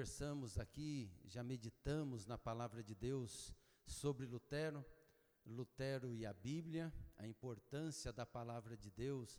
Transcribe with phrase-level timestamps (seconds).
[0.00, 3.54] conversamos aqui, já meditamos na palavra de Deus
[3.84, 4.82] sobre Lutero,
[5.44, 9.38] Lutero e a Bíblia, a importância da palavra de Deus,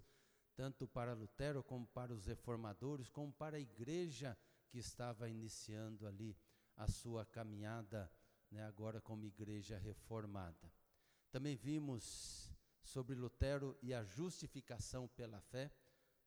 [0.56, 4.38] tanto para Lutero como para os reformadores, como para a igreja
[4.70, 6.38] que estava iniciando ali
[6.78, 8.12] a sua caminhada,
[8.52, 10.72] né, agora como igreja reformada.
[11.32, 12.54] Também vimos
[12.84, 15.74] sobre Lutero e a justificação pela fé,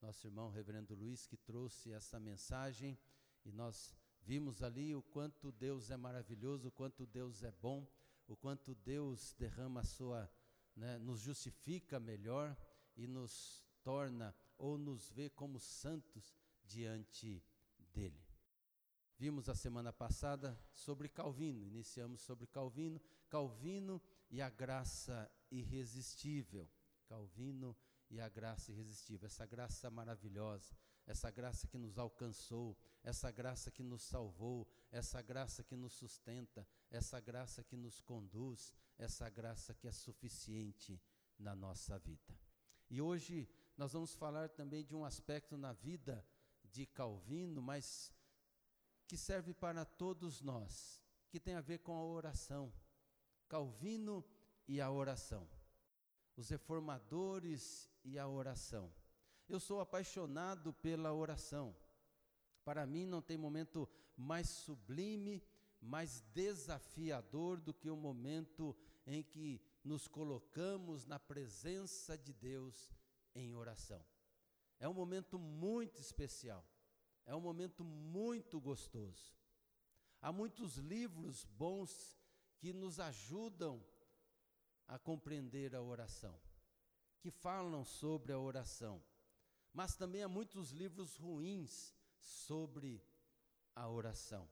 [0.02, 2.98] nosso irmão Reverendo Luiz que trouxe essa mensagem
[3.45, 7.87] e nós vimos ali o quanto Deus é maravilhoso, o quanto Deus é bom,
[8.27, 10.30] o quanto Deus derrama a sua,
[10.74, 12.56] né, nos justifica melhor
[12.96, 16.34] e nos torna ou nos vê como santos
[16.65, 17.45] diante
[17.93, 18.24] dele.
[19.18, 26.68] Vimos a semana passada sobre Calvino, iniciamos sobre Calvino, Calvino e a graça irresistível.
[27.07, 27.76] Calvino
[28.10, 30.76] e a graça irresistível, essa graça maravilhosa,
[31.07, 36.66] essa graça que nos alcançou, essa graça que nos salvou, essa graça que nos sustenta,
[36.91, 41.01] essa graça que nos conduz, essa graça que é suficiente
[41.38, 42.38] na nossa vida.
[42.88, 46.25] E hoje nós vamos falar também de um aspecto na vida
[46.65, 48.13] de Calvino, mas
[49.07, 52.73] que serve para todos nós, que tem a ver com a oração.
[53.49, 54.25] Calvino
[54.66, 55.49] e a oração.
[56.37, 58.93] Os reformadores e a oração.
[59.48, 61.76] Eu sou apaixonado pela oração.
[62.64, 65.42] Para mim não tem momento mais sublime,
[65.81, 68.75] mais desafiador do que o momento
[69.06, 72.91] em que nos colocamos na presença de Deus
[73.34, 74.04] em oração.
[74.81, 76.66] É um momento muito especial,
[77.26, 79.34] é um momento muito gostoso.
[80.20, 82.19] Há muitos livros bons
[82.58, 83.84] que nos ajudam
[84.88, 86.38] a compreender a oração,
[87.20, 89.02] que falam sobre a oração.
[89.74, 93.04] Mas também há muitos livros ruins sobre
[93.74, 94.48] a oração.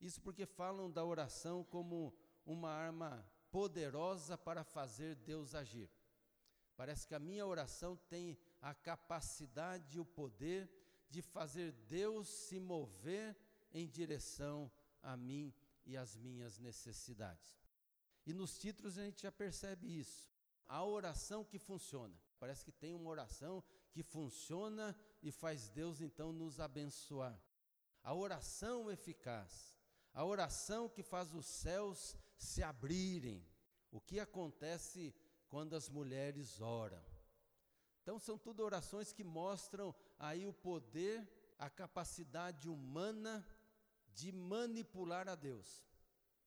[0.00, 2.12] Isso porque falam da oração como
[2.44, 5.88] uma arma poderosa para fazer Deus agir.
[6.76, 10.68] Parece que a minha oração tem a capacidade e o poder
[11.08, 13.36] de fazer Deus se mover
[13.72, 14.70] em direção
[15.02, 17.60] a mim e às minhas necessidades.
[18.26, 20.28] E nos títulos a gente já percebe isso.
[20.66, 22.18] A oração que funciona.
[22.38, 27.38] Parece que tem uma oração que funciona e faz Deus então nos abençoar.
[28.02, 29.76] A oração eficaz,
[30.12, 33.46] a oração que faz os céus se abrirem.
[33.90, 35.14] O que acontece
[35.48, 37.02] quando as mulheres oram?
[38.02, 41.28] Então são tudo orações que mostram aí o poder,
[41.58, 43.46] a capacidade humana
[44.14, 45.84] de manipular a Deus.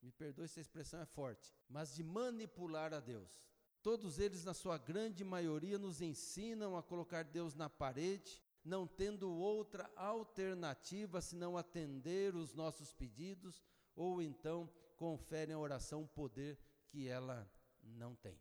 [0.01, 3.52] Me perdoe se a expressão é forte, mas de manipular a Deus.
[3.83, 9.29] Todos eles, na sua grande maioria, nos ensinam a colocar Deus na parede, não tendo
[9.29, 13.61] outra alternativa senão atender os nossos pedidos,
[13.93, 16.57] ou então conferem à oração um poder
[16.87, 17.45] que ela
[17.81, 18.39] não tem.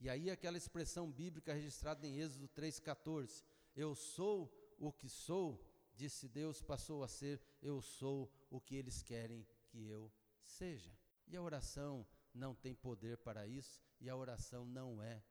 [0.00, 3.44] E aí aquela expressão bíblica registrada em Êxodo 3,14:
[3.76, 5.64] Eu sou o que sou,
[5.94, 10.12] disse Deus, passou a ser eu sou o que eles querem que eu
[10.42, 10.92] seja.
[11.28, 15.22] E a oração não tem poder para isso e a oração não é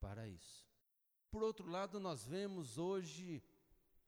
[0.00, 0.66] para isso.
[1.30, 3.42] Por outro lado, nós vemos hoje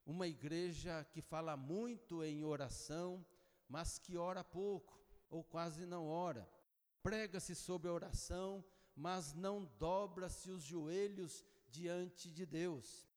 [0.06, 3.24] uma igreja que fala muito em oração,
[3.68, 6.48] mas que ora pouco ou quase não ora.
[7.02, 8.64] Prega-se sobre a oração,
[8.94, 13.08] mas não dobra-se os joelhos diante de Deus.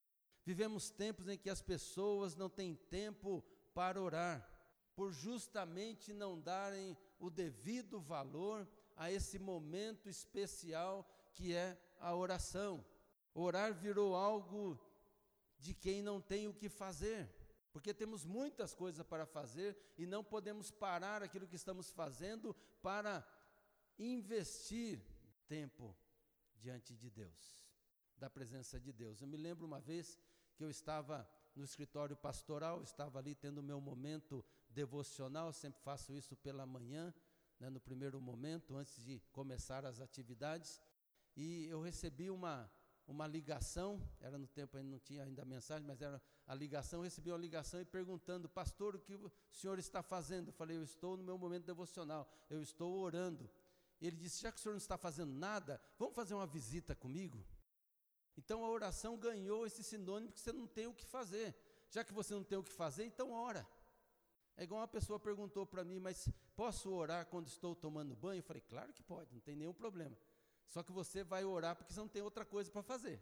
[0.45, 3.43] Vivemos tempos em que as pessoas não têm tempo
[3.73, 4.49] para orar,
[4.95, 12.83] por justamente não darem o devido valor a esse momento especial que é a oração.
[13.33, 14.79] Orar virou algo
[15.59, 17.29] de quem não tem o que fazer,
[17.71, 23.25] porque temos muitas coisas para fazer e não podemos parar aquilo que estamos fazendo para
[23.99, 24.99] investir
[25.47, 25.95] tempo
[26.57, 27.63] diante de Deus,
[28.17, 29.21] da presença de Deus.
[29.21, 30.17] Eu me lembro uma vez
[30.55, 36.35] que eu estava no escritório pastoral, estava ali tendo meu momento devocional, sempre faço isso
[36.35, 37.13] pela manhã,
[37.59, 40.81] né, no primeiro momento, antes de começar as atividades,
[41.35, 42.69] e eu recebi uma,
[43.07, 47.31] uma ligação, era no tempo ainda não tinha ainda mensagem, mas era a ligação, recebi
[47.31, 50.49] uma ligação e perguntando, pastor, o que o senhor está fazendo?
[50.49, 53.49] Eu falei, eu estou no meu momento devocional, eu estou orando.
[54.01, 57.45] Ele disse, já que o senhor não está fazendo nada, vamos fazer uma visita comigo?
[58.37, 61.55] Então a oração ganhou esse sinônimo que você não tem o que fazer.
[61.89, 63.67] Já que você não tem o que fazer, então ora.
[64.57, 68.39] É igual uma pessoa perguntou para mim, mas posso orar quando estou tomando banho?
[68.39, 70.17] Eu falei, claro que pode, não tem nenhum problema.
[70.67, 73.21] Só que você vai orar porque você não tem outra coisa para fazer.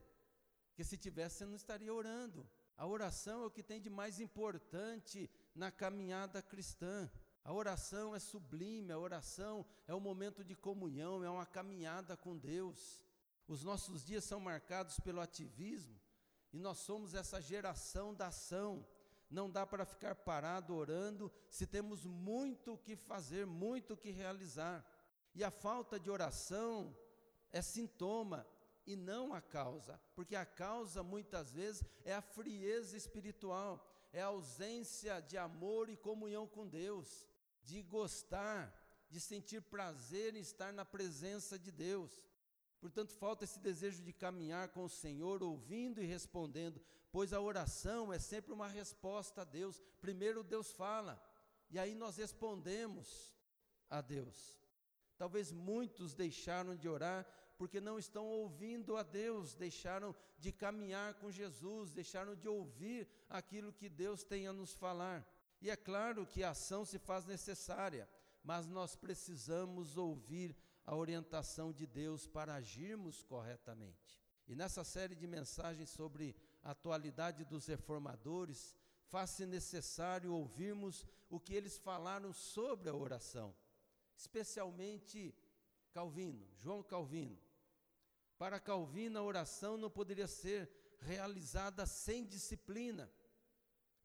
[0.69, 2.49] Porque se tivesse, você não estaria orando.
[2.77, 7.09] A oração é o que tem de mais importante na caminhada cristã.
[7.43, 12.37] A oração é sublime, a oração é um momento de comunhão, é uma caminhada com
[12.37, 13.03] Deus.
[13.47, 15.99] Os nossos dias são marcados pelo ativismo
[16.51, 18.85] e nós somos essa geração da ação.
[19.35, 24.09] Não dá para ficar parado orando se temos muito o que fazer, muito o que
[24.09, 24.77] realizar.
[25.33, 26.97] E a falta de oração
[27.51, 28.47] é sintoma
[28.87, 34.27] e não a causa, porque a causa muitas vezes é a frieza espiritual, é a
[34.27, 37.27] ausência de amor e comunhão com Deus
[37.61, 38.73] de gostar,
[39.09, 42.23] de sentir prazer em estar na presença de Deus.
[42.79, 46.81] Portanto, falta esse desejo de caminhar com o Senhor, ouvindo e respondendo,
[47.11, 49.81] pois a oração é sempre uma resposta a Deus.
[50.01, 51.21] Primeiro Deus fala,
[51.69, 53.35] e aí nós respondemos
[53.89, 54.59] a Deus.
[55.17, 57.25] Talvez muitos deixaram de orar
[57.57, 63.71] porque não estão ouvindo a Deus, deixaram de caminhar com Jesus, deixaram de ouvir aquilo
[63.71, 65.25] que Deus tem a nos falar.
[65.61, 68.09] E é claro que a ação se faz necessária,
[68.43, 70.55] mas nós precisamos ouvir
[70.85, 74.21] a orientação de Deus para agirmos corretamente.
[74.47, 78.75] E nessa série de mensagens sobre a atualidade dos reformadores,
[79.07, 83.55] faz-se necessário ouvirmos o que eles falaram sobre a oração,
[84.15, 85.33] especialmente
[85.91, 87.37] Calvino, João Calvino.
[88.37, 93.11] Para Calvino, a oração não poderia ser realizada sem disciplina.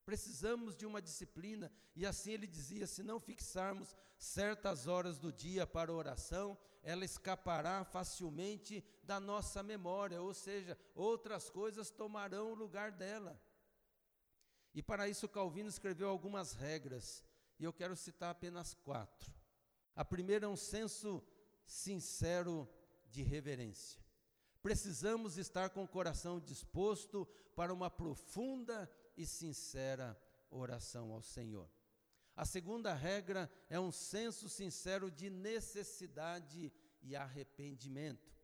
[0.05, 5.67] Precisamos de uma disciplina, e assim ele dizia: se não fixarmos certas horas do dia
[5.67, 12.93] para oração, ela escapará facilmente da nossa memória, ou seja, outras coisas tomarão o lugar
[12.93, 13.41] dela.
[14.75, 17.25] E para isso Calvino escreveu algumas regras,
[17.59, 19.33] e eu quero citar apenas quatro.
[19.95, 21.23] A primeira é um senso
[21.67, 22.69] sincero
[23.09, 24.01] de reverência.
[24.63, 30.19] Precisamos estar com o coração disposto para uma profunda e sincera
[30.51, 31.69] oração ao Senhor.
[32.41, 36.73] A segunda regra é um senso sincero de necessidade
[37.03, 38.35] e arrependimento.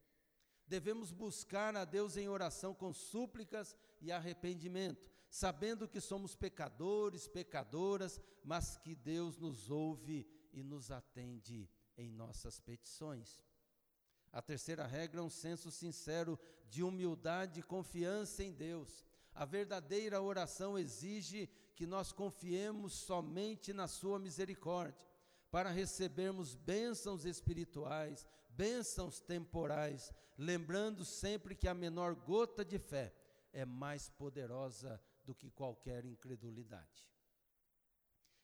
[0.69, 8.21] Devemos buscar a Deus em oração com súplicas e arrependimento, sabendo que somos pecadores, pecadoras,
[8.45, 11.67] mas que Deus nos ouve e nos atende
[11.97, 13.43] em nossas petições.
[14.31, 16.39] A terceira regra é um senso sincero
[16.69, 19.07] de humildade e confiança em Deus.
[19.35, 25.07] A verdadeira oração exige que nós confiemos somente na Sua misericórdia,
[25.51, 33.15] para recebermos bênçãos espirituais, bênçãos temporais, lembrando sempre que a menor gota de fé
[33.53, 37.11] é mais poderosa do que qualquer incredulidade.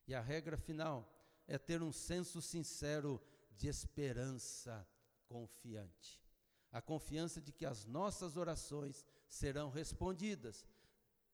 [0.07, 1.11] E a regra final
[1.47, 3.21] é ter um senso sincero
[3.57, 4.87] de esperança
[5.27, 6.23] confiante.
[6.71, 10.67] A confiança de que as nossas orações serão respondidas,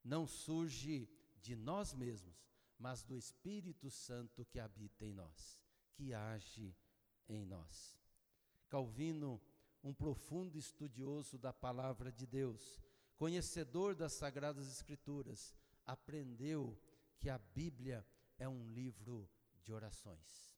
[0.05, 1.09] não surge
[1.41, 2.49] de nós mesmos,
[2.79, 5.61] mas do Espírito Santo que habita em nós,
[5.95, 6.77] que age
[7.29, 7.99] em nós.
[8.69, 9.41] Calvino,
[9.83, 12.81] um profundo estudioso da palavra de Deus,
[13.17, 15.55] conhecedor das sagradas escrituras,
[15.85, 16.79] aprendeu
[17.19, 18.07] que a Bíblia
[18.39, 19.29] é um livro
[19.63, 20.53] de orações.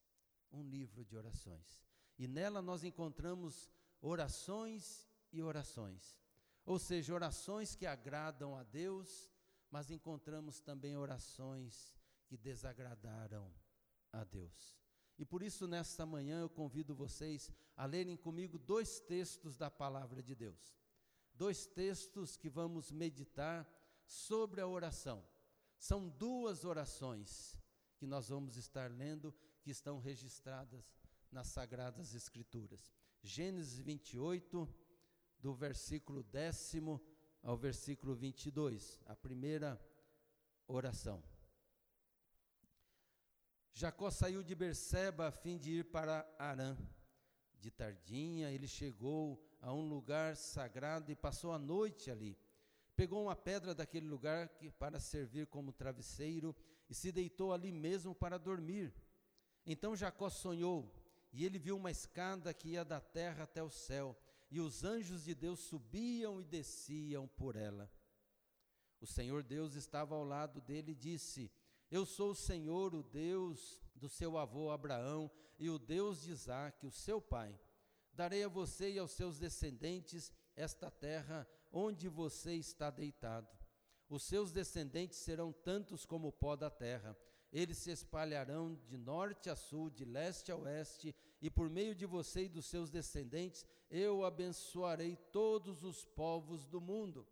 [0.50, 1.84] Um livro de orações.
[2.18, 3.70] E nela nós encontramos
[4.00, 6.20] orações e orações.
[6.66, 9.30] Ou seja, orações que agradam a Deus
[9.70, 11.94] mas encontramos também orações
[12.26, 13.52] que desagradaram
[14.12, 14.78] a Deus.
[15.18, 20.22] E por isso, nesta manhã, eu convido vocês a lerem comigo dois textos da palavra
[20.22, 20.78] de Deus.
[21.34, 23.68] Dois textos que vamos meditar
[24.06, 25.24] sobre a oração.
[25.78, 27.56] São duas orações
[27.96, 30.98] que nós vamos estar lendo, que estão registradas
[31.30, 32.90] nas Sagradas Escrituras.
[33.22, 34.68] Gênesis 28,
[35.38, 37.00] do versículo décimo
[37.42, 39.80] ao versículo 22, a primeira
[40.66, 41.22] oração.
[43.72, 46.76] Jacó saiu de Berseba a fim de ir para Arã.
[47.58, 52.38] De tardinha, ele chegou a um lugar sagrado e passou a noite ali.
[52.96, 56.54] Pegou uma pedra daquele lugar que, para servir como travesseiro
[56.88, 58.92] e se deitou ali mesmo para dormir.
[59.64, 60.92] Então Jacó sonhou
[61.32, 64.18] e ele viu uma escada que ia da terra até o céu
[64.50, 67.90] e os anjos de Deus subiam e desciam por ela.
[69.00, 71.50] O Senhor Deus estava ao lado dele e disse:
[71.90, 76.86] Eu sou o Senhor, o Deus do seu avô Abraão e o Deus de Isaque,
[76.86, 77.58] o seu pai.
[78.12, 83.48] Darei a você e aos seus descendentes esta terra onde você está deitado.
[84.08, 87.16] Os seus descendentes serão tantos como o pó da terra.
[87.52, 92.06] Eles se espalharão de norte a sul, de leste a oeste, e por meio de
[92.06, 97.26] você e dos seus descendentes eu abençoarei todos os povos do mundo.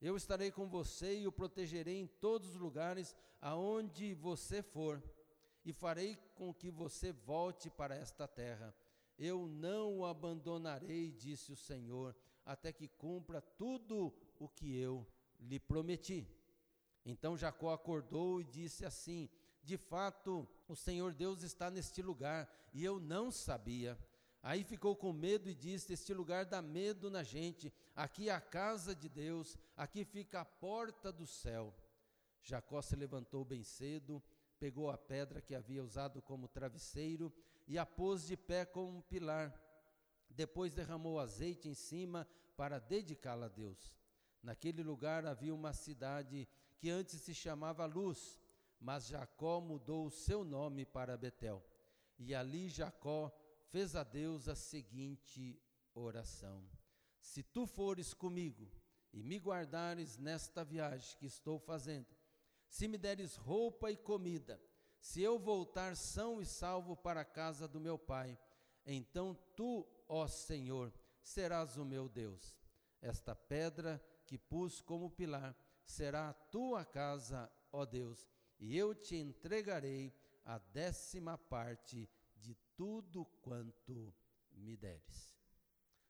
[0.00, 5.02] Eu estarei com você e o protegerei em todos os lugares aonde você for.
[5.64, 8.74] e farei com que você volte para esta terra.
[9.18, 15.06] Eu não o abandonarei, disse o Senhor, até que cumpra tudo o que eu
[15.38, 16.26] lhe prometi.
[17.04, 19.28] Então Jacó acordou e disse assim:
[19.62, 23.98] De fato, o Senhor Deus está neste lugar, e eu não sabia.
[24.42, 27.72] Aí ficou com medo e disse: Este lugar dá medo na gente.
[27.94, 31.74] Aqui é a casa de Deus, aqui fica a porta do céu.
[32.42, 34.22] Jacó se levantou bem cedo,
[34.58, 37.32] pegou a pedra que havia usado como travesseiro
[37.68, 39.54] e a pôs de pé como um pilar.
[40.30, 42.26] Depois derramou azeite em cima
[42.56, 43.94] para dedicá-la a Deus.
[44.42, 46.48] Naquele lugar havia uma cidade
[46.78, 48.39] que antes se chamava Luz,
[48.80, 51.62] mas Jacó mudou o seu nome para Betel.
[52.18, 53.30] E ali Jacó
[53.68, 55.60] fez a Deus a seguinte
[55.94, 56.66] oração:
[57.20, 58.70] Se tu fores comigo
[59.12, 62.08] e me guardares nesta viagem que estou fazendo,
[62.68, 64.60] se me deres roupa e comida,
[65.00, 68.38] se eu voltar são e salvo para a casa do meu pai,
[68.86, 72.56] então tu, ó Senhor, serás o meu Deus.
[73.00, 78.28] Esta pedra que pus como pilar será a tua casa, ó Deus,
[78.60, 80.14] e eu te entregarei
[80.44, 84.14] a décima parte de tudo quanto
[84.52, 85.34] me deres.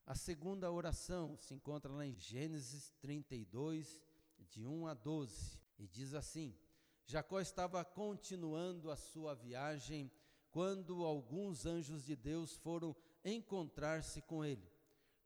[0.04, 4.02] A segunda oração se encontra lá em Gênesis 32,
[4.40, 6.58] de 1 a 12, e diz assim:
[7.06, 10.10] Jacó estava continuando a sua viagem
[10.50, 14.68] quando alguns anjos de Deus foram encontrar-se com ele.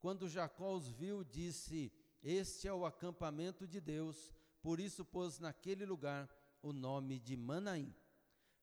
[0.01, 1.91] Quando Jacó os viu, disse:
[2.23, 6.29] Este é o acampamento de Deus, por isso pôs naquele lugar
[6.65, 7.95] o nome de Manaim.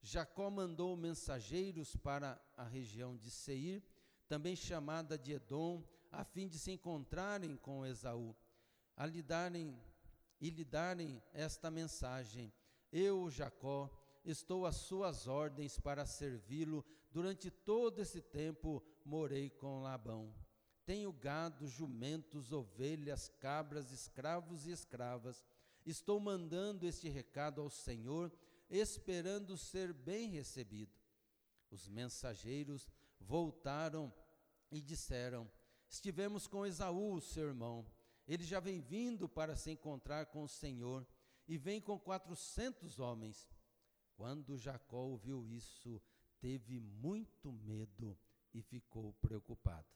[0.02, 3.84] Jacó mandou mensageiros para a região de Seir,
[4.28, 8.36] também chamada de Edom, a fim de se encontrarem com Esaú,
[8.98, 9.80] a lhe darem
[10.40, 12.52] e lhe darem esta mensagem:
[12.92, 13.88] Eu, Jacó,
[14.26, 16.84] estou às suas ordens para servi-lo.
[17.12, 20.34] Durante todo esse tempo morei com Labão.
[20.86, 25.46] Tenho gado, jumentos, ovelhas, cabras, escravos e escravas.
[25.86, 28.32] Estou mandando este recado ao Senhor
[28.70, 30.94] esperando ser bem recebido.
[31.70, 34.14] Os mensageiros voltaram
[34.72, 35.50] e disseram:
[35.90, 37.86] Estivemos com Esaú, seu irmão.
[38.28, 41.06] Ele já vem vindo para se encontrar com o Senhor
[41.48, 43.50] e vem com quatrocentos homens.
[44.16, 46.02] Quando Jacó ouviu isso,
[46.40, 48.18] teve muito medo
[48.54, 49.88] e ficou preocupado.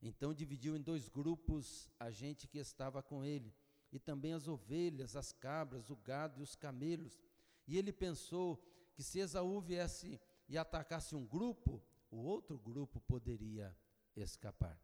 [0.00, 3.52] Então dividiu em dois grupos a gente que estava com ele,
[3.92, 7.20] e também as ovelhas, as cabras, o gado e os camelos,
[7.66, 8.62] e ele pensou
[8.94, 13.76] que se Esaú viesse e atacasse um grupo, o outro grupo poderia
[14.14, 14.80] escapar.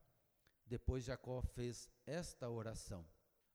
[0.66, 3.06] Depois Jacó fez esta oração: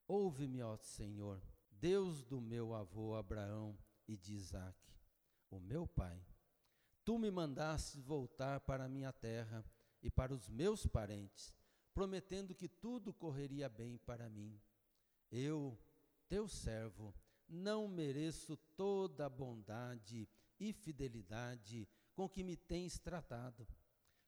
[0.08, 3.78] Ouve-me, ó Senhor, Deus do meu avô Abraão
[4.08, 4.94] e de Isaque,
[5.50, 6.24] o meu pai.
[7.04, 9.64] Tu me mandaste voltar para a minha terra
[10.02, 11.54] e para os meus parentes,
[11.94, 14.60] prometendo que tudo correria bem para mim.
[15.32, 15.78] Eu,
[16.28, 17.14] teu servo,
[17.48, 20.28] não mereço toda a bondade
[20.60, 23.68] e fidelidade com que me tens tratado.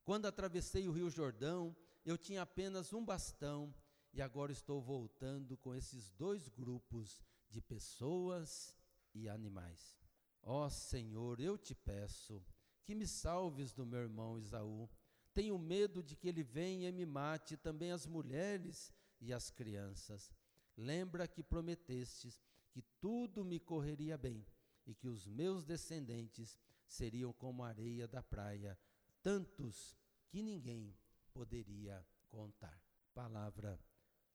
[0.04, 1.76] Quando atravessei o rio Jordão,
[2.06, 3.74] eu tinha apenas um bastão
[4.14, 8.76] e agora estou voltando com esses dois grupos de pessoas
[9.14, 9.98] e animais.
[10.42, 12.44] Ó oh, Senhor, eu te peço
[12.84, 14.90] que me salves do meu irmão Isaú.
[15.34, 18.92] Tenho medo de que ele venha e me mate também as mulheres
[19.22, 20.32] e as crianças.
[20.80, 24.46] Lembra que prometestes que tudo me correria bem
[24.88, 26.58] e que os meus descendentes
[26.88, 28.80] seriam como a areia da praia,
[29.22, 29.98] tantos
[30.30, 30.96] que ninguém
[31.34, 32.82] poderia contar.
[33.14, 33.78] Palavra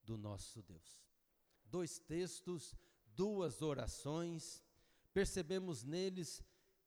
[0.03, 1.03] do nosso Deus.
[1.65, 2.77] Dois textos,
[3.17, 4.63] duas orações,
[5.15, 6.43] percebemos neles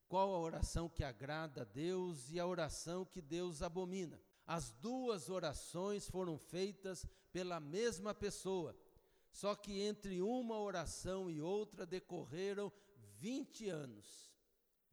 [0.08, 4.22] qual a oração que agrada a Deus e a oração que Deus abomina.
[4.46, 8.76] As duas orações foram feitas pela mesma pessoa
[9.38, 12.74] só que entre uma oração e outra decorreram
[13.20, 14.34] 20 anos.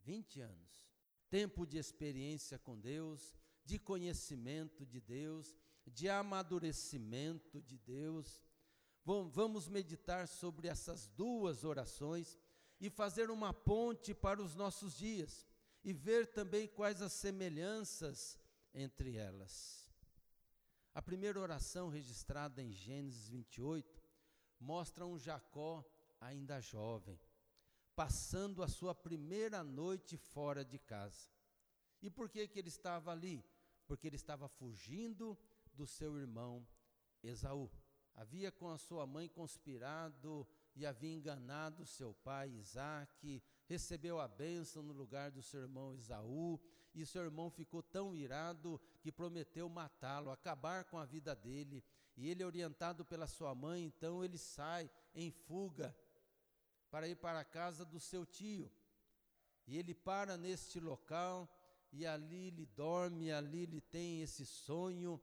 [0.00, 0.92] 20 anos.
[1.30, 3.34] Tempo de experiência com Deus,
[3.64, 8.44] de conhecimento de Deus, de amadurecimento de Deus.
[9.02, 12.38] Vamos meditar sobre essas duas orações
[12.78, 15.46] e fazer uma ponte para os nossos dias
[15.82, 18.38] e ver também quais as semelhanças
[18.74, 19.90] entre elas.
[20.94, 23.93] A primeira oração registrada em Gênesis 28
[24.64, 25.84] mostra um Jacó
[26.18, 27.20] ainda jovem,
[27.94, 31.28] passando a sua primeira noite fora de casa.
[32.00, 33.44] E por que, que ele estava ali?
[33.86, 35.38] Porque ele estava fugindo
[35.74, 36.66] do seu irmão
[37.22, 37.70] Esaú.
[38.14, 44.82] Havia com a sua mãe conspirado e havia enganado seu pai Isaque, recebeu a bênção
[44.82, 46.60] no lugar do seu irmão Esaú,
[46.94, 51.84] e seu irmão ficou tão irado que prometeu matá-lo, acabar com a vida dele.
[52.16, 55.96] E ele, orientado pela sua mãe, então ele sai em fuga
[56.90, 58.70] para ir para a casa do seu tio.
[59.66, 61.48] E ele para neste local
[61.92, 65.20] e ali ele dorme, ali ele tem esse sonho.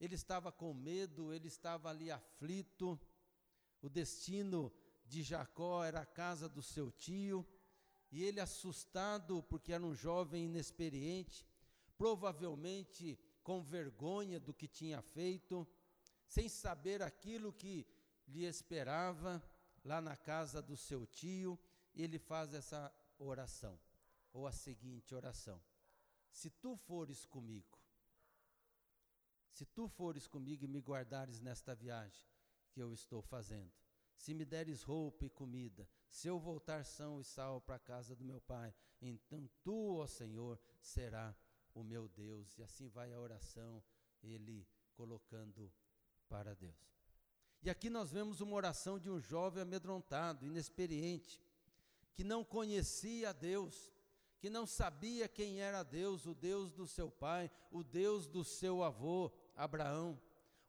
[0.00, 2.98] Ele estava com medo, ele estava ali aflito.
[3.82, 4.72] O destino
[5.06, 7.46] de Jacó era a casa do seu tio,
[8.12, 11.46] e ele, assustado, porque era um jovem inexperiente,
[11.96, 15.66] provavelmente com vergonha do que tinha feito,
[16.30, 17.84] sem saber aquilo que
[18.28, 19.42] lhe esperava
[19.84, 21.58] lá na casa do seu tio,
[21.92, 23.76] ele faz essa oração,
[24.32, 25.60] ou a seguinte oração:
[26.30, 27.76] Se tu fores comigo,
[29.50, 32.24] se tu fores comigo e me guardares nesta viagem
[32.70, 33.72] que eu estou fazendo,
[34.14, 38.14] se me deres roupa e comida, se eu voltar são e salvo para a casa
[38.14, 38.72] do meu pai,
[39.02, 41.34] então tu, ó Senhor, será
[41.74, 42.56] o meu Deus.
[42.56, 43.82] E assim vai a oração,
[44.22, 45.72] ele colocando
[46.30, 46.90] para Deus.
[47.62, 51.42] E aqui nós vemos uma oração de um jovem amedrontado, inexperiente,
[52.14, 53.92] que não conhecia Deus,
[54.38, 58.82] que não sabia quem era Deus, o Deus do seu pai, o Deus do seu
[58.82, 60.18] avô, Abraão.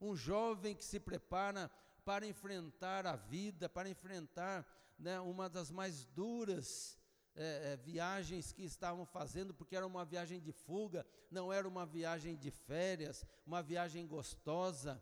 [0.02, 1.72] Um jovem que se prepara
[2.04, 4.68] para enfrentar a vida, para enfrentar
[5.00, 6.98] né, uma das mais duras
[7.36, 11.86] é, é, viagens que estavam fazendo, porque era uma viagem de fuga, não era uma
[11.86, 15.02] viagem de férias, uma viagem gostosa.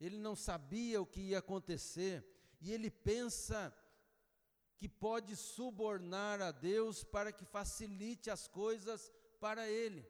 [0.00, 2.24] Ele não sabia o que ia acontecer,
[2.60, 3.74] e ele pensa
[4.76, 10.06] que pode subornar a Deus para que facilite as coisas para ele.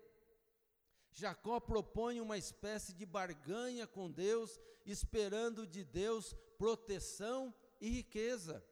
[1.12, 8.64] Jacó propõe uma espécie de barganha com Deus, esperando de Deus proteção e riqueza.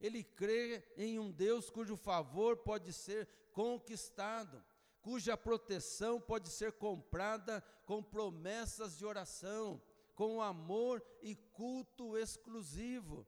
[0.00, 4.62] Ele crê em um Deus cujo favor pode ser conquistado,
[5.00, 9.80] cuja proteção pode ser comprada com promessas de oração,
[10.14, 13.26] com amor e culto exclusivo.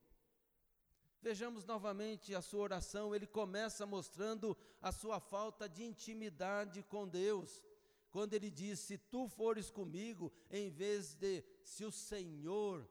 [1.20, 7.64] Vejamos novamente a sua oração, ele começa mostrando a sua falta de intimidade com Deus
[8.10, 12.88] quando ele diz: Se tu fores comigo, em vez de se o Senhor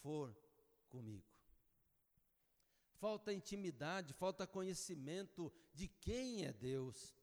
[0.00, 0.34] for
[0.88, 1.26] comigo.
[2.94, 7.14] Falta intimidade, falta conhecimento de quem é Deus.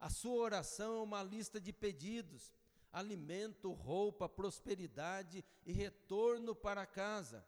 [0.00, 2.52] A sua oração é uma lista de pedidos:
[2.94, 7.44] alimento, roupa, prosperidade e retorno para casa.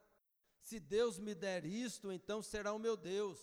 [0.60, 3.38] Se Deus me der isto, então será o meu Deus.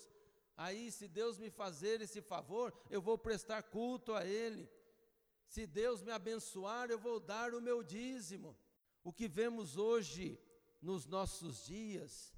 [0.57, 4.69] Aí, se Deus me fazer esse favor, eu vou prestar culto a Ele.
[5.47, 8.57] Se Deus me abençoar, eu vou dar o meu dízimo.
[9.01, 10.37] O que vemos hoje
[10.81, 12.35] nos nossos dias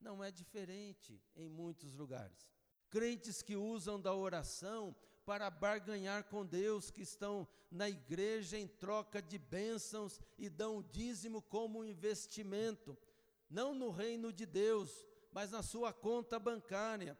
[0.00, 2.48] não é diferente em muitos lugares.
[2.88, 4.94] Crentes que usam da oração
[5.28, 10.82] para barganhar com Deus, que estão na igreja em troca de bênçãos e dão o
[10.82, 12.96] dízimo como investimento,
[13.50, 17.14] não no reino de Deus, mas na sua conta bancária,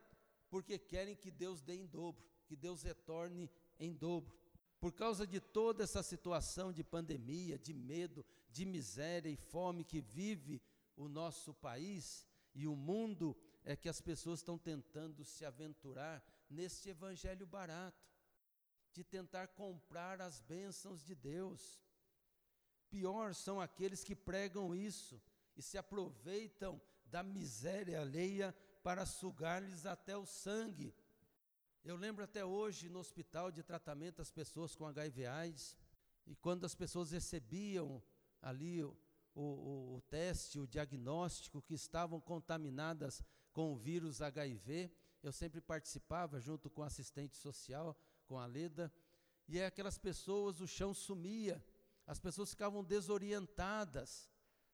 [0.49, 4.35] porque querem que Deus dê em dobro, que Deus retorne em dobro.
[4.81, 10.01] Por causa de toda essa situação de pandemia, de medo, de miséria e fome que
[10.01, 10.63] vive
[10.97, 16.89] o nosso país e o mundo, é que as pessoas estão tentando se aventurar neste
[16.89, 18.09] evangelho barato,
[18.93, 21.81] de tentar comprar as bênçãos de Deus.
[22.91, 25.21] Pior são aqueles que pregam isso
[25.57, 30.95] e se aproveitam da miséria alheia para sugar-lhes até o sangue.
[31.85, 35.77] Eu lembro até hoje no hospital de tratamento as pessoas com HIV AIDS,
[36.27, 38.03] e quando as pessoas recebiam
[38.43, 38.97] ali o,
[39.35, 46.41] o, o teste, o diagnóstico que estavam contaminadas com o vírus HIV, eu sempre participava
[46.41, 48.93] junto com assistente social, com a Leda,
[49.49, 51.65] e é aquelas pessoas, o chão sumia,
[52.07, 54.31] as pessoas ficavam desorientadas,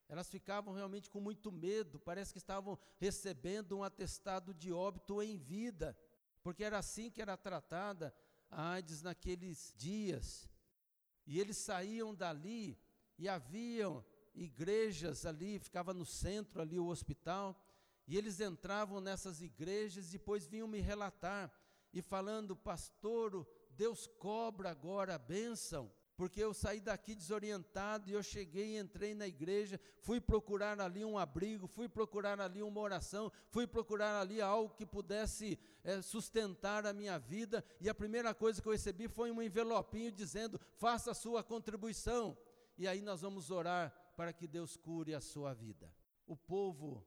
[0.08, 5.36] elas ficavam realmente com muito medo, parece que estavam recebendo um atestado de óbito em
[5.36, 5.96] vida
[6.44, 8.14] porque era assim que era tratada
[8.50, 10.46] a AIDS naqueles dias.
[11.26, 12.78] E eles saíam dali
[13.18, 14.04] e haviam
[14.34, 17.58] igrejas ali, ficava no centro ali o hospital,
[18.06, 21.52] e eles entravam nessas igrejas e depois vinham me relatar
[21.92, 28.22] e falando, pastor, Deus cobra agora a bênção porque eu saí daqui desorientado e eu
[28.22, 33.66] cheguei, entrei na igreja, fui procurar ali um abrigo, fui procurar ali uma oração, fui
[33.66, 38.68] procurar ali algo que pudesse é, sustentar a minha vida, e a primeira coisa que
[38.68, 42.36] eu recebi foi um envelopinho dizendo: faça a sua contribuição,
[42.78, 45.92] e aí nós vamos orar para que Deus cure a sua vida.
[46.26, 47.04] O povo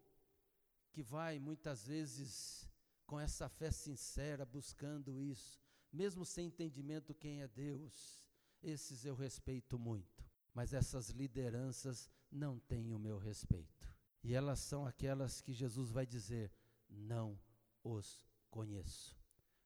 [0.97, 2.67] que vai muitas vezes
[3.05, 5.61] com essa fé sincera, buscando isso,
[5.93, 8.19] mesmo sem entendimento quem é Deus,
[8.63, 10.25] esses eu respeito muito.
[10.55, 13.87] Mas essas lideranças não têm o meu respeito.
[14.23, 16.51] E elas são aquelas que Jesus vai dizer:
[16.89, 17.39] Não
[17.83, 19.15] os conheço,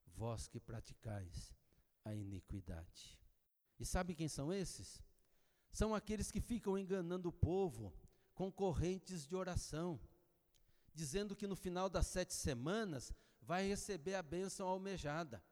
[0.07, 1.55] vós que praticais
[2.03, 3.17] a iniquidade.
[3.79, 5.01] E sabe quem são esses?
[5.71, 7.93] São aqueles que ficam enganando o povo
[8.35, 9.97] com correntes de oração,
[10.93, 15.43] dizendo que no final das sete semanas vai receber a bênção almejada.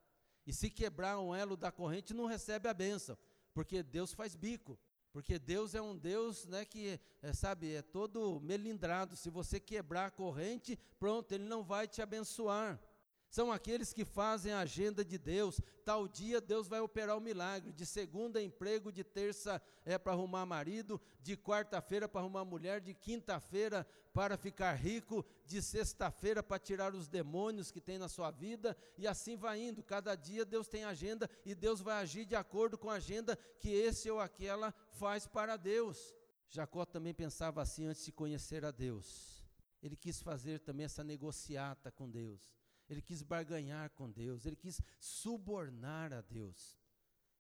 [0.45, 3.17] E se quebrar um elo da corrente, não recebe a bênção,
[3.54, 4.80] porque Deus faz bico.
[5.12, 9.15] Porque Deus é um Deus né, que, é, sabe, é todo melindrado.
[9.15, 12.80] Se você quebrar a corrente, pronto, Ele não vai te abençoar.
[13.29, 15.61] São aqueles que fazem a agenda de Deus.
[15.85, 17.71] Tal dia Deus vai operar o milagre.
[17.71, 22.95] De segunda emprego, de terça é para arrumar marido, de quarta-feira para arrumar mulher, de
[22.95, 28.75] quinta-feira para ficar rico, de sexta-feira para tirar os demônios que tem na sua vida,
[28.97, 29.83] e assim vai indo.
[29.83, 33.69] Cada dia Deus tem agenda e Deus vai agir de acordo com a agenda que
[33.69, 36.15] esse ou aquela faz para Deus.
[36.49, 39.47] Jacó também pensava assim antes de conhecer a Deus.
[39.83, 42.59] Ele quis fazer também essa negociata com Deus
[42.89, 46.78] ele quis barganhar com Deus, ele quis subornar a Deus.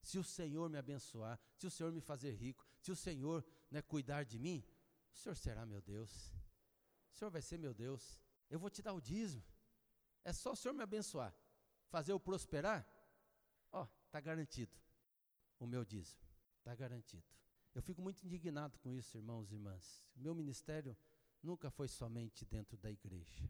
[0.01, 3.81] Se o Senhor me abençoar, se o Senhor me fazer rico, se o Senhor né,
[3.81, 4.63] cuidar de mim,
[5.11, 6.31] o Senhor será meu Deus.
[7.11, 8.21] O Senhor vai ser meu Deus.
[8.49, 9.43] Eu vou te dar o dízimo.
[10.23, 11.35] É só o Senhor me abençoar,
[11.87, 12.87] fazer eu prosperar.
[13.71, 14.77] Ó, está garantido
[15.59, 16.21] o meu dízimo.
[16.59, 17.25] Está garantido.
[17.73, 20.03] Eu fico muito indignado com isso, irmãos e irmãs.
[20.15, 20.95] O meu ministério
[21.41, 23.49] nunca foi somente dentro da igreja.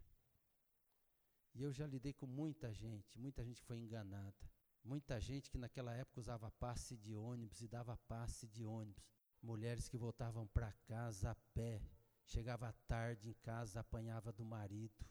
[1.53, 4.49] E eu já lidei com muita gente, muita gente foi enganada.
[4.83, 9.03] Muita gente que naquela época usava passe de ônibus e dava passe de ônibus.
[9.41, 11.81] Mulheres que voltavam para casa a pé,
[12.25, 15.05] chegava tarde em casa, apanhava do marido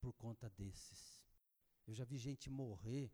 [0.00, 1.24] por conta desses.
[1.86, 3.12] Eu já vi gente morrer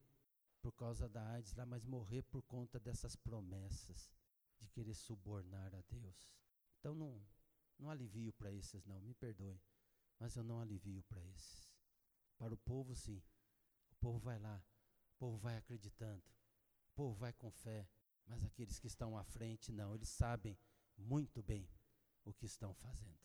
[0.60, 4.10] por causa da AIDS lá, mas morrer por conta dessas promessas
[4.58, 6.34] de querer subornar a Deus.
[6.78, 7.22] Então não,
[7.78, 9.60] não alivio para esses não, me perdoe,
[10.18, 11.67] mas eu não alivio para esses.
[12.38, 13.22] Para o povo, sim.
[13.90, 14.62] O povo vai lá,
[15.14, 16.22] o povo vai acreditando,
[16.86, 17.88] o povo vai com fé.
[18.26, 20.56] Mas aqueles que estão à frente, não, eles sabem
[20.96, 21.68] muito bem
[22.24, 23.18] o que estão fazendo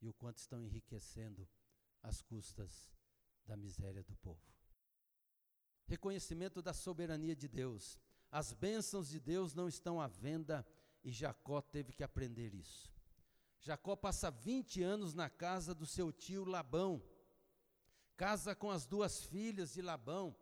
[0.00, 1.48] e o quanto estão enriquecendo
[2.02, 2.92] as custas
[3.44, 4.42] da miséria do povo.
[5.86, 7.98] Reconhecimento da soberania de Deus.
[8.30, 10.66] As bênçãos de Deus não estão à venda
[11.02, 12.92] e Jacó teve que aprender isso.
[13.60, 17.02] Jacó passa 20 anos na casa do seu tio Labão
[18.20, 20.36] casa com as duas filhas de Labão.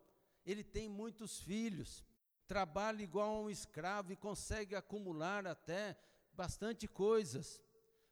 [0.45, 2.05] Ele tem muitos filhos,
[2.45, 5.97] trabalha igual a um escravo e consegue acumular até
[6.33, 7.63] bastante coisas.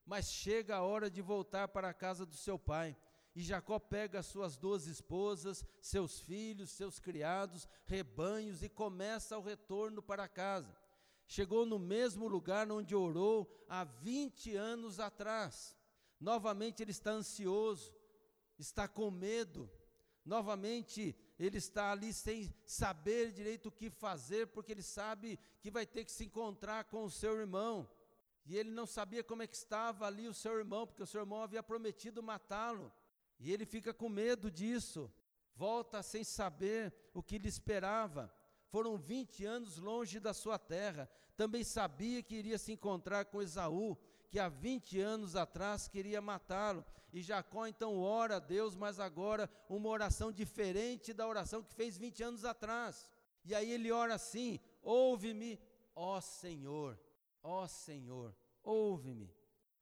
[0.05, 2.97] Mas chega a hora de voltar para a casa do seu pai.
[3.35, 9.43] E Jacó pega as suas duas esposas, seus filhos, seus criados, rebanhos e começa o
[9.43, 10.79] retorno para casa.
[11.27, 15.77] Chegou no mesmo lugar onde orou há 20 anos atrás.
[16.21, 17.93] Novamente ele está ansioso,
[18.59, 19.71] está com medo.
[20.25, 25.87] Novamente, ele está ali sem saber direito o que fazer, porque ele sabe que vai
[25.87, 27.89] ter que se encontrar com o seu irmão.
[28.45, 31.21] E ele não sabia como é que estava ali o seu irmão, porque o seu
[31.21, 32.93] irmão havia prometido matá-lo.
[33.39, 35.13] E ele fica com medo disso.
[35.55, 38.33] Volta sem saber o que lhe esperava.
[38.69, 41.09] Foram 20 anos longe da sua terra.
[41.37, 43.97] Também sabia que iria se encontrar com Esaú,
[44.37, 46.85] que há 20 anos atrás queria matá-lo.
[47.11, 51.97] E Jacó então ora a Deus, mas agora uma oração diferente da oração que fez
[51.97, 53.11] 20 anos atrás.
[53.47, 55.59] E aí ele ora assim: Ouve-me,
[55.95, 57.01] ó Senhor,
[57.43, 59.35] ó Senhor, ouve-me,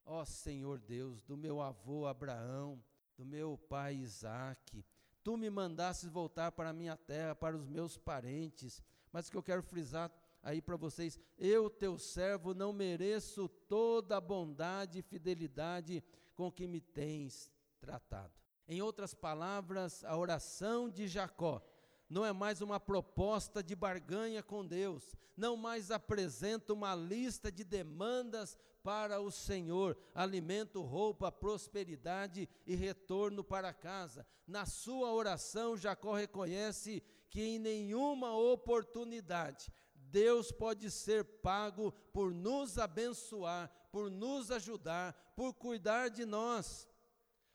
[0.07, 2.81] ó Senhor Deus, do meu avô Abraão,
[3.17, 4.85] do meu pai Isaque.
[5.25, 8.81] Tu me mandasses voltar para a minha terra, para os meus parentes.
[9.11, 10.13] Mas o que eu quero frisar
[10.45, 16.05] aí para vocês: eu, teu servo, não mereço toda a bondade e fidelidade
[16.37, 18.33] com que me tens tratado.
[18.69, 21.63] Em outras palavras, a oração de Jacó
[22.09, 27.65] não é mais uma proposta de barganha com Deus, não mais apresenta uma lista de
[27.65, 34.27] demandas para o Senhor: alimento, roupa, prosperidade e retorno para casa.
[34.47, 39.73] Na sua oração, Jacó reconhece que em nenhuma oportunidade
[40.15, 46.89] Deus pode ser pago por nos abençoar, por nos ajudar, por cuidar de nós.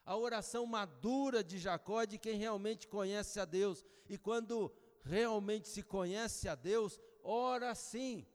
[0.04, 3.82] A oração madura de Jacó é de quem realmente conhece a Deus.
[4.10, 4.70] E quando
[5.02, 8.26] realmente se conhece a Deus, ora sim.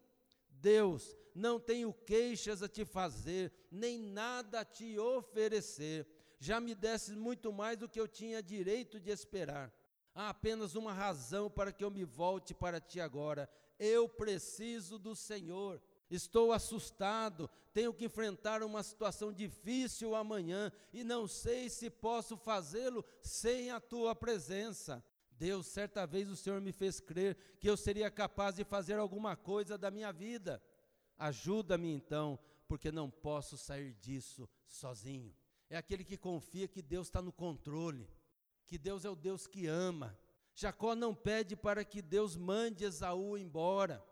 [0.49, 6.07] Deus, não tenho queixas a te fazer, nem nada a te oferecer,
[6.39, 9.71] Já me desses muito mais do que eu tinha direito de esperar.
[10.15, 13.47] Há apenas uma razão para que eu me volte para ti agora.
[13.79, 15.81] Eu preciso do Senhor.
[16.09, 23.03] Estou assustado, tenho que enfrentar uma situação difícil amanhã e não sei se posso fazê-lo
[23.21, 25.03] sem a tua presença.
[25.31, 29.35] Deus, certa vez o Senhor me fez crer que eu seria capaz de fazer alguma
[29.35, 30.61] coisa da minha vida.
[31.17, 35.35] Ajuda-me então, porque não posso sair disso sozinho.
[35.69, 38.07] É aquele que confia que Deus está no controle,
[38.65, 40.17] que Deus é o Deus que ama.
[40.55, 44.03] Jacó não pede para que Deus mande Esaú embora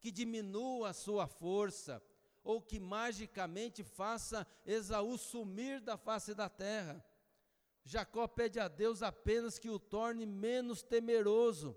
[0.00, 2.02] que diminua a sua força,
[2.42, 7.04] ou que magicamente faça Esaú sumir da face da terra.
[7.84, 11.76] Jacó pede a Deus apenas que o torne menos temeroso,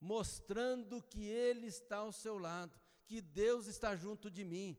[0.00, 4.78] mostrando que ele está ao seu lado, que Deus está junto de mim.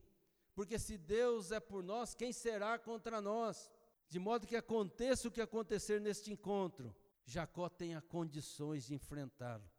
[0.53, 3.69] Porque se Deus é por nós, quem será contra nós?
[4.07, 9.69] De modo que aconteça o que acontecer neste encontro, Jacó tenha condições de enfrentá-lo,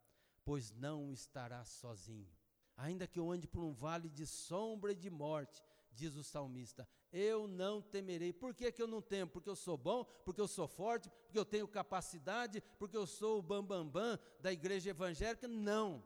[0.43, 2.29] pois não estará sozinho.
[2.75, 6.87] Ainda que eu ande por um vale de sombra e de morte, diz o salmista,
[7.11, 8.31] eu não temerei.
[8.31, 9.31] Por que, que eu não temo?
[9.31, 13.39] Porque eu sou bom, porque eu sou forte, porque eu tenho capacidade, porque eu sou
[13.39, 15.47] o bambambam bam, bam da igreja evangélica?
[15.47, 16.03] Não,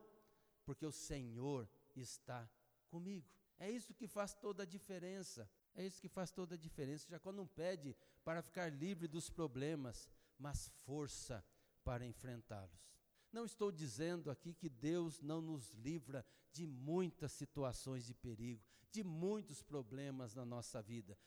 [0.65, 2.49] porque o Senhor está
[2.87, 3.27] comigo.
[3.59, 5.49] É isso que faz toda a diferença.
[5.73, 7.09] É isso que faz toda a diferença.
[7.09, 10.09] Jacó não pede para ficar livre dos problemas,
[10.41, 11.45] mas força
[11.83, 12.91] para enfrentá-los.
[13.31, 19.03] Não estou dizendo aqui que Deus não nos livra de muitas situações de perigo, de
[19.03, 21.17] muitos problemas na nossa vida.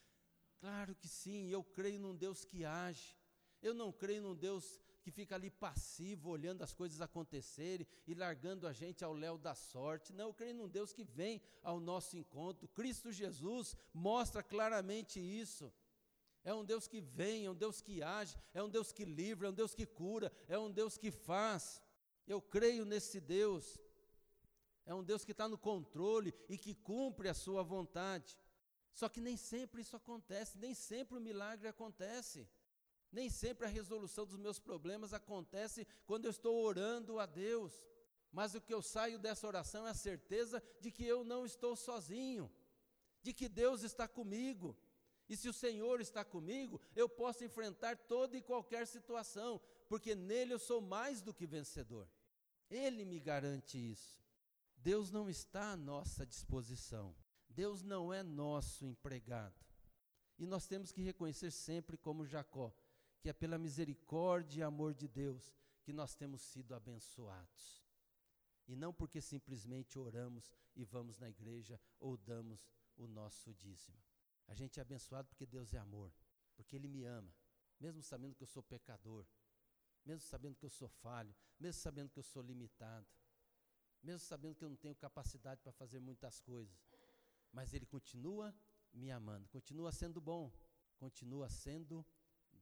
[0.59, 3.17] Claro que sim, eu creio num Deus que age.
[3.63, 8.67] Eu não creio num Deus que fica ali passivo, olhando as coisas acontecerem e largando
[8.67, 10.13] a gente ao léu da sorte.
[10.13, 12.69] Não, eu creio num Deus que vem ao nosso encontro.
[12.69, 15.73] Cristo Jesus mostra claramente isso.
[16.45, 19.49] É um Deus que vem, é um Deus que age, é um Deus que livra,
[19.49, 21.83] é um Deus que cura, é um Deus que faz.
[22.27, 23.81] Eu creio nesse Deus.
[24.87, 28.39] É um Deus que está no controle e que cumpre a sua vontade.
[28.93, 32.47] Só que nem sempre isso acontece, nem sempre o milagre acontece.
[33.11, 37.73] Nem sempre a resolução dos meus problemas acontece quando eu estou orando a Deus.
[38.31, 41.75] Mas o que eu saio dessa oração é a certeza de que eu não estou
[41.77, 42.51] sozinho,
[43.23, 44.77] de que Deus está comigo.
[45.29, 50.53] E se o Senhor está comigo, eu posso enfrentar toda e qualquer situação, porque nele
[50.53, 52.09] eu sou mais do que vencedor.
[52.71, 54.23] Ele me garante isso.
[54.77, 57.15] Deus não está à nossa disposição.
[57.49, 59.65] Deus não é nosso empregado.
[60.39, 62.75] E nós temos que reconhecer sempre, como Jacó,
[63.21, 67.83] que é pela misericórdia e amor de Deus que nós temos sido abençoados.
[68.67, 73.99] E não porque simplesmente oramos e vamos na igreja ou damos o nosso dízimo.
[74.47, 76.13] A gente é abençoado porque Deus é amor,
[76.55, 77.35] porque Ele me ama,
[77.81, 79.27] mesmo sabendo que eu sou pecador,
[80.05, 83.07] mesmo sabendo que eu sou falho, mesmo sabendo que eu sou limitado,
[84.03, 86.77] mesmo sabendo que eu não tenho capacidade para fazer muitas coisas.
[87.53, 88.55] Mas Ele continua
[88.93, 90.53] me amando, continua sendo bom,
[90.99, 92.07] continua sendo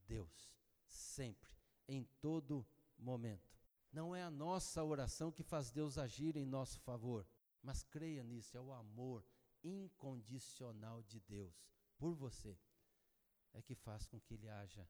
[0.06, 0.54] Deus,
[0.86, 1.52] sempre,
[1.88, 2.66] em todo
[2.96, 3.52] momento.
[3.92, 7.26] Não é a nossa oração que faz Deus agir em nosso favor,
[7.62, 9.24] mas creia nisso, é o amor
[9.62, 12.58] incondicional de Deus por você,
[13.52, 14.88] é que faz com que Ele haja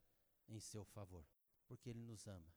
[0.48, 1.26] em seu favor
[1.72, 2.52] porque Ele nos ama.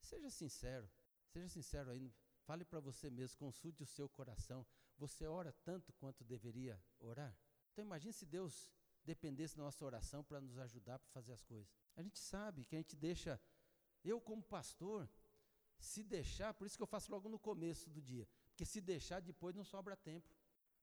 [0.00, 0.90] Seja sincero,
[1.26, 4.66] seja sincero aí, fale para você mesmo, consulte o seu coração.
[4.96, 7.36] Você ora tanto quanto deveria orar?
[7.70, 8.72] Então imagine se Deus
[9.04, 11.70] dependesse da nossa oração para nos ajudar para fazer as coisas.
[11.94, 13.38] A gente sabe que a gente deixa,
[14.02, 15.06] eu como pastor,
[15.78, 19.20] se deixar, por isso que eu faço logo no começo do dia, porque se deixar
[19.20, 20.34] depois não sobra tempo.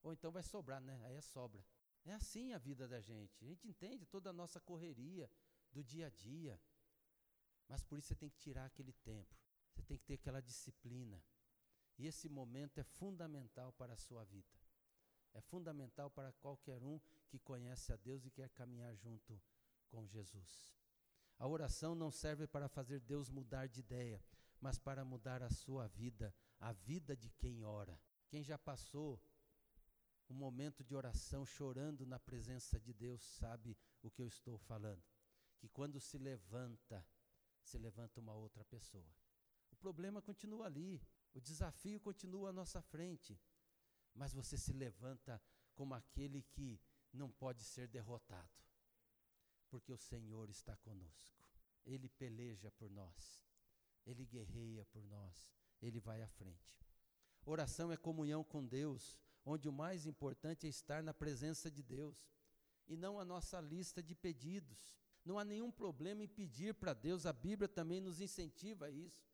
[0.05, 1.01] Ou então vai sobrar, né?
[1.03, 1.65] Aí é sobra.
[2.05, 3.43] É assim a vida da gente.
[3.43, 5.27] A gente entende toda a nossa correria
[5.71, 6.61] do dia a dia.
[7.67, 9.35] Mas por isso você tem que tirar aquele tempo,
[9.73, 11.19] você tem que ter aquela disciplina.
[11.97, 14.55] E esse momento é fundamental para a sua vida.
[15.33, 19.41] É fundamental para qualquer um que conhece a Deus e quer caminhar junto
[19.89, 20.71] com Jesus.
[21.39, 24.23] A oração não serve para fazer Deus mudar de ideia,
[24.61, 27.99] mas para mudar a sua vida, a vida de quem ora.
[28.27, 29.19] Quem já passou
[30.29, 35.03] um momento de oração chorando na presença de Deus sabe o que eu estou falando.
[35.57, 37.05] Que quando se levanta,
[37.63, 39.15] se levanta uma outra pessoa.
[39.71, 41.01] O problema continua ali,
[41.33, 43.39] o desafio continua à nossa frente,
[44.13, 45.41] mas você se levanta
[45.75, 46.79] como aquele que
[47.11, 48.63] não pode ser derrotado,
[49.69, 51.45] porque o Senhor está conosco.
[51.85, 53.43] Ele peleja por nós,
[54.05, 56.79] ele guerreia por nós, ele vai à frente.
[57.45, 62.27] Oração é comunhão com Deus, onde o mais importante é estar na presença de Deus
[62.87, 64.95] e não a nossa lista de pedidos.
[65.23, 69.27] Não há nenhum problema em pedir para Deus, a Bíblia também nos incentiva a isso.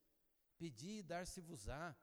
[0.58, 1.96] Pedir e dar-se-vos-á,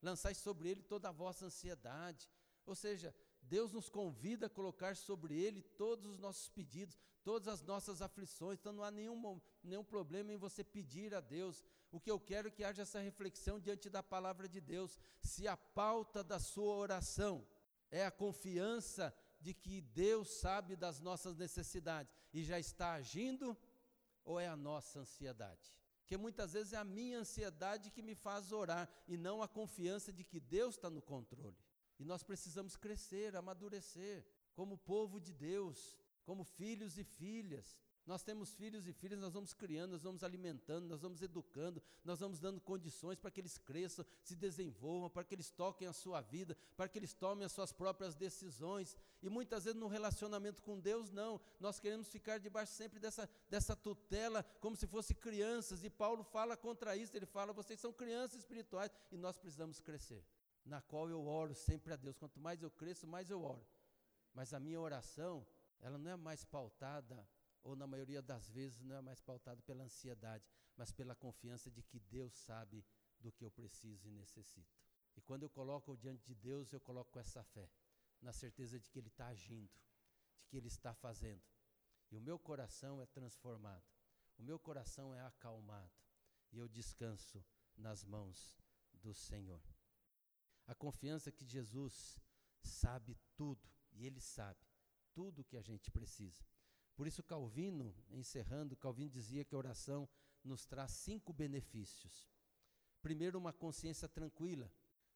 [0.00, 2.30] lançai sobre ele toda a vossa ansiedade.
[2.64, 7.62] Ou seja, Deus nos convida a colocar sobre ele todos os nossos pedidos, todas as
[7.62, 11.62] nossas aflições, então não há nenhum, nenhum problema em você pedir a Deus.
[11.90, 14.98] O que eu quero é que haja essa reflexão diante da palavra de Deus.
[15.20, 17.46] Se a pauta da sua oração
[17.94, 23.56] é a confiança de que Deus sabe das nossas necessidades e já está agindo,
[24.24, 25.72] ou é a nossa ansiedade?
[26.00, 30.12] Porque muitas vezes é a minha ansiedade que me faz orar e não a confiança
[30.12, 31.56] de que Deus está no controle.
[31.98, 37.78] E nós precisamos crescer, amadurecer, como povo de Deus, como filhos e filhas.
[38.06, 42.20] Nós temos filhos e filhas, nós vamos criando, nós vamos alimentando, nós vamos educando, nós
[42.20, 46.20] vamos dando condições para que eles cresçam, se desenvolvam, para que eles toquem a sua
[46.20, 48.94] vida, para que eles tomem as suas próprias decisões.
[49.22, 51.40] E muitas vezes no relacionamento com Deus, não.
[51.58, 55.82] Nós queremos ficar debaixo sempre dessa, dessa tutela, como se fossem crianças.
[55.82, 60.22] E Paulo fala contra isso, ele fala: vocês são crianças espirituais e nós precisamos crescer.
[60.62, 62.18] Na qual eu oro sempre a Deus.
[62.18, 63.66] Quanto mais eu cresço, mais eu oro.
[64.34, 65.46] Mas a minha oração,
[65.80, 67.26] ela não é mais pautada
[67.64, 70.46] ou na maioria das vezes não é mais pautado pela ansiedade,
[70.76, 72.84] mas pela confiança de que Deus sabe
[73.18, 74.78] do que eu preciso e necessito.
[75.16, 77.70] E quando eu coloco diante de Deus, eu coloco com essa fé,
[78.20, 79.72] na certeza de que Ele está agindo,
[80.36, 81.42] de que Ele está fazendo.
[82.10, 83.84] E o meu coração é transformado,
[84.36, 85.92] o meu coração é acalmado,
[86.52, 87.42] e eu descanso
[87.76, 88.54] nas mãos
[88.92, 89.62] do Senhor.
[90.66, 92.20] A confiança que Jesus
[92.62, 94.66] sabe tudo, e Ele sabe
[95.14, 96.44] tudo o que a gente precisa.
[96.96, 100.08] Por isso, Calvino, encerrando, Calvino dizia que a oração
[100.44, 102.28] nos traz cinco benefícios.
[103.02, 104.70] Primeiro, uma consciência tranquila.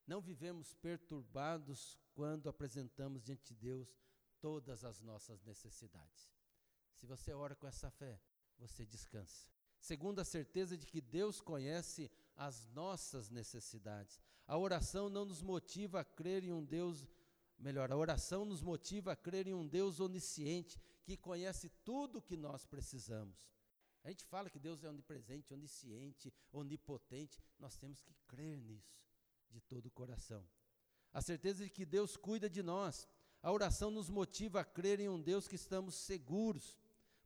[0.05, 3.95] Não vivemos perturbados quando apresentamos diante de Deus
[4.41, 6.29] todas as nossas necessidades.
[6.93, 8.19] Se você ora com essa fé,
[8.57, 9.47] você descansa.
[9.79, 14.19] Segundo, a certeza de que Deus conhece as nossas necessidades.
[14.47, 17.07] A oração não nos motiva a crer em um Deus,
[17.59, 22.21] melhor, a oração nos motiva a crer em um Deus onisciente, que conhece tudo o
[22.21, 23.49] que nós precisamos.
[24.03, 28.97] A gente fala que Deus é onipresente, onisciente, onipotente, nós temos que crer nisso
[29.49, 30.45] de todo o coração.
[31.13, 33.07] A certeza de que Deus cuida de nós.
[33.41, 36.77] A oração nos motiva a crer em um Deus que estamos seguros,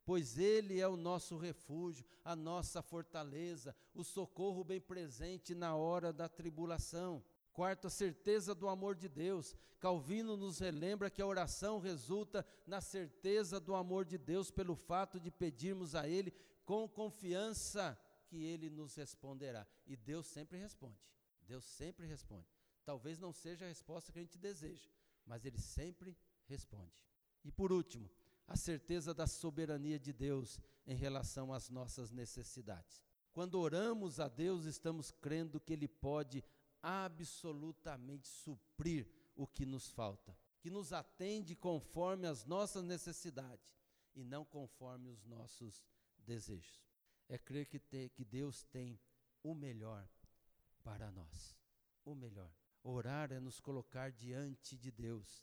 [0.04, 6.12] pois Ele é o nosso refúgio, a nossa fortaleza, o socorro bem presente na hora
[6.12, 7.22] da tribulação.
[7.54, 9.56] Quarto, a certeza do amor de Deus.
[9.78, 15.20] Calvino nos relembra que a oração resulta na certeza do amor de Deus pelo fato
[15.20, 16.32] de pedirmos a Ele
[16.64, 19.64] com confiança que Ele nos responderá.
[19.86, 20.98] E Deus sempre responde.
[21.42, 22.48] Deus sempre responde.
[22.84, 24.90] Talvez não seja a resposta que a gente deseja,
[25.24, 27.06] mas Ele sempre responde.
[27.44, 28.10] E por último,
[28.48, 33.00] a certeza da soberania de Deus em relação às nossas necessidades.
[33.32, 36.44] Quando oramos a Deus, estamos crendo que Ele pode
[36.84, 43.74] absolutamente suprir o que nos falta, que nos atende conforme as nossas necessidades
[44.14, 45.82] e não conforme os nossos
[46.18, 46.84] desejos.
[47.26, 49.00] É crer que, te, que Deus tem
[49.42, 50.06] o melhor
[50.82, 51.56] para nós,
[52.04, 52.52] o melhor.
[52.82, 55.42] Orar é nos colocar diante de Deus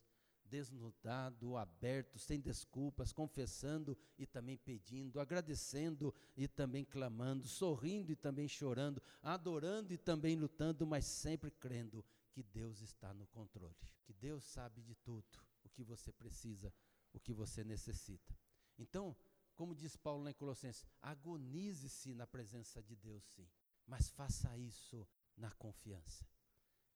[0.51, 8.49] desnudado, aberto, sem desculpas, confessando e também pedindo, agradecendo e também clamando, sorrindo e também
[8.49, 14.43] chorando, adorando e também lutando, mas sempre crendo que Deus está no controle, que Deus
[14.43, 15.25] sabe de tudo,
[15.63, 16.73] o que você precisa,
[17.13, 18.37] o que você necessita.
[18.77, 19.15] Então,
[19.55, 23.47] como diz Paulo em Colossenses, agonize-se na presença de Deus, sim,
[23.87, 26.25] mas faça isso na confiança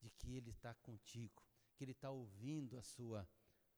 [0.01, 1.41] de que Ele está contigo,
[1.73, 3.27] que Ele está ouvindo a sua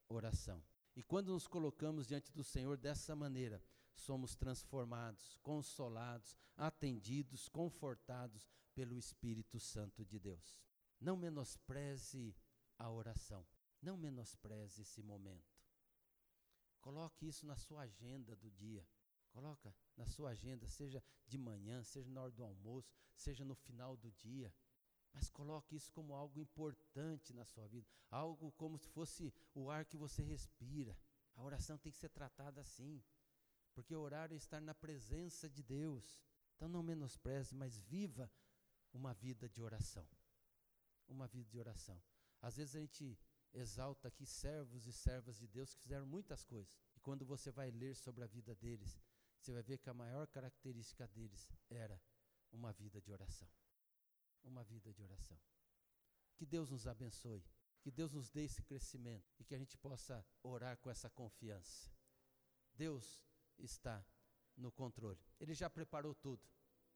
[0.10, 0.64] oração.
[0.96, 3.62] E quando nos colocamos diante do Senhor dessa maneira,
[3.94, 10.62] somos transformados, consolados, atendidos, confortados pelo Espírito Santo de Deus.
[11.00, 12.36] Não menospreze
[12.78, 13.46] a oração,
[13.82, 15.58] não menospreze esse momento.
[16.80, 18.88] Coloque isso na sua agenda do dia.
[19.30, 23.96] Coloca na sua agenda, seja de manhã, seja na hora do almoço, seja no final
[23.98, 24.54] do dia.
[25.18, 29.84] Mas coloque isso como algo importante na sua vida, algo como se fosse o ar
[29.84, 30.96] que você respira.
[31.36, 33.04] A oração tem que ser tratada assim,
[33.74, 36.22] porque orar é estar na presença de Deus.
[36.56, 38.32] Então não menospreze, mas viva
[38.94, 40.08] uma vida de oração.
[41.08, 42.00] Uma vida de oração.
[42.40, 43.18] Às vezes a gente
[43.52, 46.72] exalta aqui servos e servas de Deus que fizeram muitas coisas.
[46.96, 49.02] E quando você vai ler sobre a vida deles,
[49.40, 52.00] você vai ver que a maior característica deles era
[52.52, 53.50] uma vida de oração
[54.44, 55.40] uma vida de oração.
[56.36, 57.44] Que Deus nos abençoe,
[57.82, 61.92] que Deus nos dê esse crescimento e que a gente possa orar com essa confiança.
[62.74, 63.26] Deus
[63.58, 64.06] está
[64.56, 65.20] no controle.
[65.40, 66.48] Ele já preparou tudo.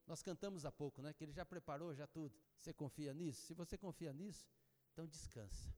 [0.06, 1.14] Nós cantamos há pouco, né?
[1.14, 2.36] Que ele já preparou já tudo.
[2.60, 3.46] Você confia nisso?
[3.46, 4.48] Se você confia nisso,
[4.92, 5.74] então descansa.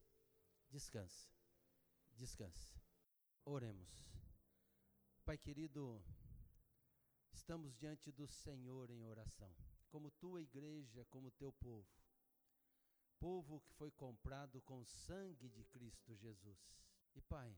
[0.70, 1.30] Descansa.
[2.16, 2.80] Descansa.
[3.44, 3.88] Oremos.
[5.24, 6.02] Pai querido,
[7.32, 9.54] estamos diante do Senhor em oração,
[9.94, 11.86] como tua igreja, como teu povo.
[13.20, 16.58] Povo que foi comprado com o sangue de Cristo Jesus.
[17.14, 17.56] E Pai,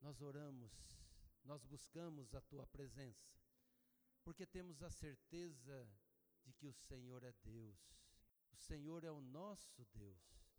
[0.00, 0.72] nós oramos,
[1.44, 3.38] nós buscamos a tua presença,
[4.24, 5.88] porque temos a certeza
[6.44, 7.78] de que o Senhor é Deus.
[8.50, 10.50] O Senhor é o nosso Deus.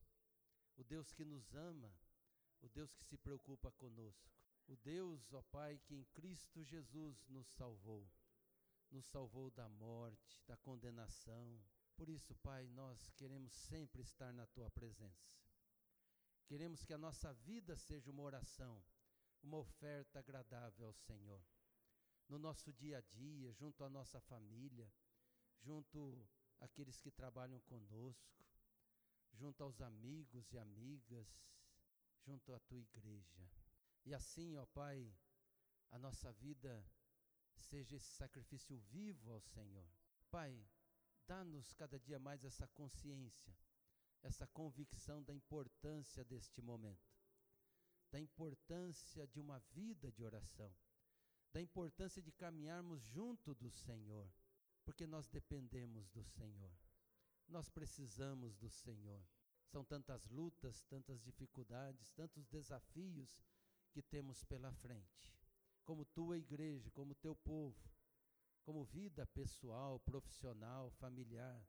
[0.78, 1.94] O Deus que nos ama,
[2.62, 4.32] o Deus que se preocupa conosco.
[4.68, 8.10] O Deus, ó Pai, que em Cristo Jesus nos salvou,
[8.92, 11.62] nos salvou da morte, da condenação.
[11.96, 15.30] Por isso, Pai, nós queremos sempre estar na Tua presença.
[16.46, 18.84] Queremos que a nossa vida seja uma oração,
[19.44, 21.44] uma oferta agradável ao Senhor.
[22.28, 24.92] No nosso dia a dia, junto à nossa família,
[25.60, 26.28] junto
[26.60, 28.44] àqueles que trabalham conosco,
[29.34, 31.28] junto aos amigos e amigas,
[32.26, 33.50] junto à tua igreja.
[34.06, 35.14] E assim, ó Pai,
[35.92, 36.86] a nossa vida
[37.60, 39.88] seja esse sacrifício vivo ao Senhor.
[40.32, 40.66] Pai,
[41.28, 43.56] dá-nos cada dia mais essa consciência,
[44.24, 47.16] essa convicção da importância deste momento,
[48.12, 50.74] da importância de uma vida de oração,
[51.54, 54.32] da importância de caminharmos junto do Senhor,
[54.84, 56.72] porque nós dependemos do Senhor,
[57.48, 59.24] nós precisamos do Senhor.
[59.68, 63.40] São tantas lutas, tantas dificuldades, tantos desafios
[63.92, 65.32] que temos pela frente,
[65.90, 67.76] como tua igreja, como teu povo,
[68.62, 71.68] como vida pessoal, profissional, familiar.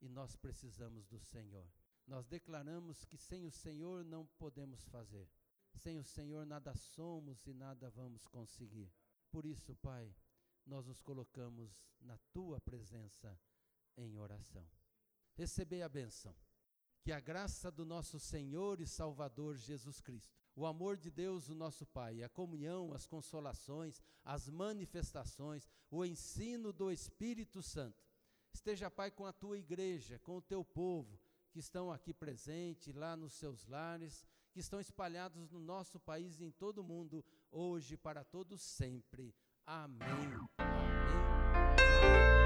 [0.00, 1.68] E nós precisamos do Senhor.
[2.06, 5.28] Nós declaramos que sem o Senhor não podemos fazer.
[5.74, 8.88] Sem o Senhor nada somos e nada vamos conseguir.
[9.32, 10.14] Por isso, Pai,
[10.64, 13.36] nós nos colocamos na tua presença
[13.96, 14.64] em oração.
[15.34, 16.36] Receber a benção.
[17.02, 21.54] Que a graça do nosso Senhor e Salvador Jesus Cristo o amor de Deus, o
[21.54, 28.04] nosso Pai, a comunhão, as consolações, as manifestações, o ensino do Espírito Santo.
[28.52, 31.16] Esteja, Pai, com a tua igreja, com o teu povo,
[31.52, 36.44] que estão aqui presentes, lá nos seus lares, que estão espalhados no nosso país e
[36.46, 39.32] em todo o mundo, hoje, para todos sempre.
[39.64, 40.08] Amém.
[40.58, 42.37] Amém.